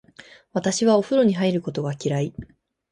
[0.53, 2.33] 私はお風呂に入ることが嫌い。